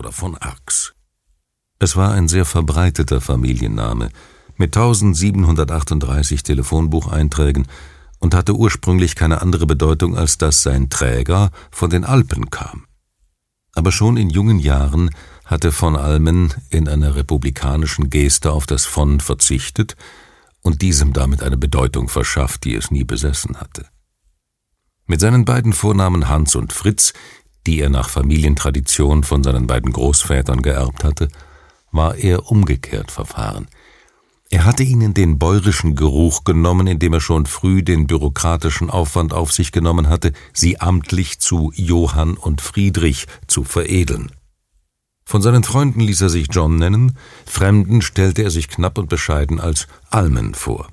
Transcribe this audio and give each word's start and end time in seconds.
oder 0.00 0.12
von 0.12 0.36
Arx. 0.38 0.94
Es 1.78 1.94
war 1.94 2.12
ein 2.12 2.26
sehr 2.26 2.46
verbreiteter 2.46 3.20
Familienname 3.20 4.08
mit 4.56 4.74
1738 4.74 6.42
Telefonbucheinträgen 6.42 7.68
und 8.18 8.34
hatte 8.34 8.54
ursprünglich 8.54 9.14
keine 9.14 9.42
andere 9.42 9.66
Bedeutung, 9.66 10.16
als 10.16 10.38
dass 10.38 10.62
sein 10.62 10.88
Träger 10.88 11.50
von 11.70 11.90
den 11.90 12.04
Alpen 12.04 12.50
kam. 12.50 12.86
Aber 13.74 13.92
schon 13.92 14.16
in 14.16 14.30
jungen 14.30 14.58
Jahren 14.58 15.10
hatte 15.44 15.70
von 15.70 15.96
Almen 15.96 16.54
in 16.70 16.88
einer 16.88 17.14
republikanischen 17.14 18.08
Geste 18.08 18.52
auf 18.52 18.66
das 18.66 18.86
von 18.86 19.20
verzichtet 19.20 19.96
und 20.62 20.80
diesem 20.80 21.12
damit 21.12 21.42
eine 21.42 21.58
Bedeutung 21.58 22.08
verschafft, 22.08 22.64
die 22.64 22.74
es 22.74 22.90
nie 22.90 23.04
besessen 23.04 23.60
hatte. 23.60 23.86
Mit 25.06 25.20
seinen 25.20 25.44
beiden 25.44 25.72
Vornamen 25.72 26.28
Hans 26.28 26.54
und 26.54 26.72
Fritz, 26.72 27.12
die 27.66 27.80
er 27.80 27.90
nach 27.90 28.08
Familientradition 28.08 29.24
von 29.24 29.42
seinen 29.42 29.66
beiden 29.66 29.92
Großvätern 29.92 30.62
geerbt 30.62 31.04
hatte, 31.04 31.28
war 31.92 32.16
er 32.16 32.50
umgekehrt 32.50 33.10
verfahren. 33.10 33.68
Er 34.52 34.64
hatte 34.64 34.82
ihnen 34.82 35.14
den 35.14 35.38
bäuerischen 35.38 35.94
Geruch 35.94 36.42
genommen, 36.42 36.88
indem 36.88 37.12
er 37.12 37.20
schon 37.20 37.46
früh 37.46 37.84
den 37.84 38.08
bürokratischen 38.08 38.90
Aufwand 38.90 39.32
auf 39.32 39.52
sich 39.52 39.70
genommen 39.70 40.08
hatte, 40.08 40.32
sie 40.52 40.80
amtlich 40.80 41.38
zu 41.38 41.72
Johann 41.76 42.34
und 42.34 42.60
Friedrich 42.60 43.26
zu 43.46 43.62
veredeln. 43.62 44.32
Von 45.24 45.42
seinen 45.42 45.62
Freunden 45.62 46.00
ließ 46.00 46.22
er 46.22 46.30
sich 46.30 46.48
John 46.50 46.76
nennen, 46.76 47.16
Fremden 47.46 48.02
stellte 48.02 48.42
er 48.42 48.50
sich 48.50 48.66
knapp 48.66 48.98
und 48.98 49.08
bescheiden 49.08 49.60
als 49.60 49.86
Almen 50.10 50.54
vor. 50.54 50.88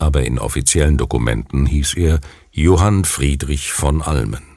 Aber 0.00 0.24
in 0.24 0.40
offiziellen 0.40 0.96
Dokumenten 0.96 1.66
hieß 1.66 1.94
er 1.94 2.18
Johann 2.50 3.04
Friedrich 3.04 3.70
von 3.72 4.02
Almen. 4.02 4.49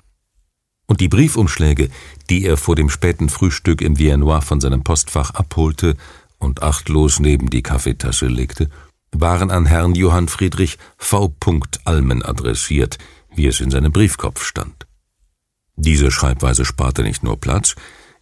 Und 0.93 1.01
die 1.01 1.07
Briefumschläge, 1.07 1.89
die 2.29 2.45
er 2.45 2.55
vor 2.55 2.75
dem 2.75 2.87
späten 2.87 3.27
Frühstück 3.27 3.81
im 3.81 3.97
Viennois 3.97 4.41
von 4.41 4.61
seinem 4.61 4.83
Postfach 4.83 5.31
abholte 5.31 5.97
und 6.37 6.61
achtlos 6.61 7.19
neben 7.19 7.49
die 7.49 7.63
Kaffeetasse 7.63 8.27
legte, 8.27 8.69
waren 9.11 9.49
an 9.49 9.65
Herrn 9.65 9.95
Johann 9.95 10.27
Friedrich 10.27 10.77
V. 10.97 11.33
Almen 11.83 12.21
adressiert, 12.21 12.99
wie 13.33 13.47
es 13.47 13.59
in 13.59 13.71
seinem 13.71 13.91
Briefkopf 13.91 14.43
stand. 14.45 14.85
Diese 15.77 16.11
Schreibweise 16.11 16.63
sparte 16.63 17.01
nicht 17.01 17.23
nur 17.23 17.39
Platz, 17.39 17.73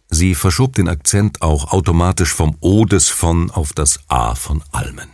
Sie 0.08 0.34
verschob 0.34 0.74
den 0.74 0.88
Akzent 0.88 1.42
auch 1.42 1.72
automatisch 1.72 2.32
vom 2.32 2.56
O 2.60 2.86
des 2.86 3.10
von 3.10 3.50
auf 3.50 3.74
das 3.74 4.00
A 4.08 4.34
von 4.34 4.64
Almen 4.72 5.10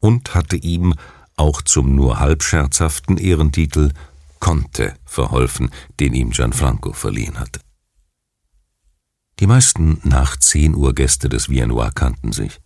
und 0.00 0.34
hatte 0.34 0.56
ihm 0.56 0.94
auch 1.36 1.62
zum 1.62 1.94
nur 1.94 2.18
halb 2.18 2.42
scherzhaften 2.42 3.18
Ehrentitel 3.18 3.92
Conte 4.46 4.94
verholfen, 5.04 5.70
den 5.98 6.14
ihm 6.14 6.30
Gianfranco 6.30 6.92
verliehen 6.92 7.40
hatte. 7.40 7.58
Die 9.40 9.48
meisten 9.48 9.98
nach 10.04 10.36
zehn 10.36 10.76
Uhr 10.76 10.94
Gäste 10.94 11.28
des 11.28 11.48
Viennois 11.48 11.90
kannten 11.92 12.30
sich. 12.30 12.60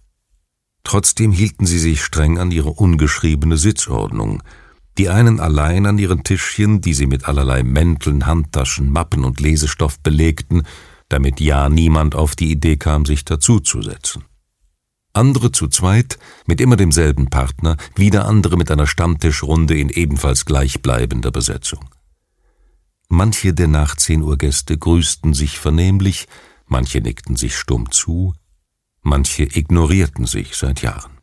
Trotzdem 0.85 1.33
hielten 1.33 1.65
sie 1.65 1.79
sich 1.79 2.05
streng 2.05 2.37
an 2.37 2.51
ihre 2.51 2.69
ungeschriebene 2.69 3.57
Sitzordnung, 3.57 4.43
die 4.99 5.09
einen 5.09 5.41
allein 5.41 5.87
an 5.87 5.97
ihren 5.97 6.23
Tischchen, 6.23 6.83
die 6.83 6.93
sie 6.93 7.07
mit 7.07 7.25
allerlei 7.25 7.63
Mänteln, 7.63 8.27
Handtaschen, 8.27 8.93
Mappen 8.93 9.25
und 9.25 9.41
Lesestoff 9.41 10.01
belegten, 10.01 10.65
damit 11.09 11.41
ja 11.41 11.71
niemand 11.71 12.15
auf 12.15 12.37
die 12.37 12.51
Idee 12.51 12.77
kam, 12.77 13.07
sich 13.07 13.25
dazuzusetzen. 13.25 14.25
Andere 15.21 15.53
zu 15.53 15.69
zweit, 15.69 16.19
mit 16.47 16.63
immer 16.63 16.77
demselben 16.77 17.29
Partner, 17.29 17.77
wieder 17.95 18.25
andere 18.25 18.57
mit 18.57 18.71
einer 18.71 18.87
Stammtischrunde 18.87 19.79
in 19.79 19.91
ebenfalls 19.91 20.47
gleichbleibender 20.47 21.31
Besetzung. 21.31 21.85
Manche 23.11 23.53
der 23.53 23.69
nach 23.69 23.97
zehn 23.97 24.23
Uhr 24.23 24.39
Gäste 24.39 24.79
grüßten 24.79 25.35
sich 25.35 25.59
vernehmlich, 25.59 26.27
manche 26.67 27.03
nickten 27.03 27.37
sich 27.37 27.55
stumm 27.55 27.91
zu, 27.91 28.33
manche 29.03 29.43
ignorierten 29.43 30.25
sich 30.25 30.57
seit 30.57 30.81
Jahren. 30.81 31.19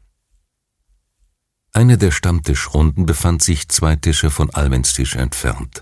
Eine 1.74 1.98
der 1.98 2.12
Stammtischrunden 2.12 3.08
befand 3.08 3.42
sich 3.42 3.68
zwei 3.68 3.96
Tische 3.96 4.30
von 4.30 4.52
Almens 4.52 4.94
Tisch 4.94 5.16
entfernt. 5.16 5.82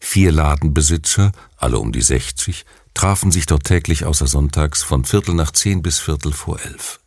Vier 0.00 0.32
Ladenbesitzer, 0.32 1.30
alle 1.58 1.78
um 1.78 1.92
die 1.92 2.02
sechzig, 2.02 2.64
trafen 2.92 3.30
sich 3.30 3.46
dort 3.46 3.62
täglich 3.62 4.04
außer 4.04 4.26
sonntags 4.26 4.82
von 4.82 5.04
Viertel 5.04 5.36
nach 5.36 5.52
zehn 5.52 5.80
bis 5.80 6.00
Viertel 6.00 6.32
vor 6.32 6.58
elf. 6.60 6.98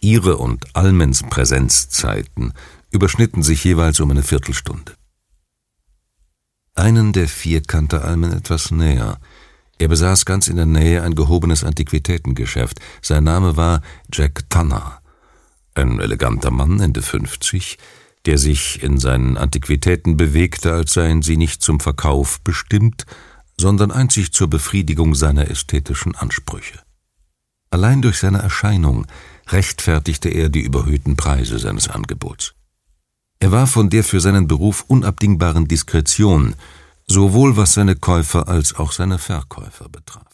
Ihre 0.00 0.36
und 0.36 0.74
Almens 0.74 1.22
Präsenzzeiten 1.22 2.52
überschnitten 2.90 3.42
sich 3.42 3.64
jeweils 3.64 4.00
um 4.00 4.10
eine 4.10 4.22
Viertelstunde. 4.22 4.94
Einen 6.74 7.12
der 7.12 7.28
vier 7.28 7.62
kannte 7.62 8.02
Almen 8.02 8.32
etwas 8.32 8.70
näher. 8.70 9.18
Er 9.78 9.88
besaß 9.88 10.24
ganz 10.24 10.48
in 10.48 10.56
der 10.56 10.66
Nähe 10.66 11.02
ein 11.02 11.14
gehobenes 11.14 11.64
Antiquitätengeschäft. 11.64 12.80
Sein 13.02 13.24
Name 13.24 13.56
war 13.56 13.82
Jack 14.12 14.48
Tanner. 14.48 15.00
Ein 15.74 16.00
eleganter 16.00 16.50
Mann, 16.50 16.80
Ende 16.80 17.02
50, 17.02 17.78
der 18.26 18.38
sich 18.38 18.82
in 18.82 18.98
seinen 18.98 19.36
Antiquitäten 19.36 20.16
bewegte, 20.16 20.72
als 20.72 20.92
seien 20.92 21.22
sie 21.22 21.36
nicht 21.36 21.62
zum 21.62 21.80
Verkauf 21.80 22.40
bestimmt, 22.40 23.06
sondern 23.58 23.90
einzig 23.90 24.32
zur 24.32 24.48
Befriedigung 24.48 25.14
seiner 25.14 25.50
ästhetischen 25.50 26.14
Ansprüche. 26.14 26.80
Allein 27.70 28.02
durch 28.02 28.18
seine 28.18 28.38
Erscheinung 28.38 29.06
rechtfertigte 29.52 30.28
er 30.28 30.48
die 30.48 30.62
überhöhten 30.62 31.16
Preise 31.16 31.58
seines 31.58 31.88
Angebots. 31.88 32.54
Er 33.38 33.52
war 33.52 33.66
von 33.66 33.90
der 33.90 34.04
für 34.04 34.20
seinen 34.20 34.46
Beruf 34.46 34.84
unabdingbaren 34.86 35.66
Diskretion, 35.66 36.54
sowohl 37.06 37.56
was 37.56 37.74
seine 37.74 37.96
Käufer 37.96 38.48
als 38.48 38.74
auch 38.74 38.92
seine 38.92 39.18
Verkäufer 39.18 39.88
betraf. 39.88 40.31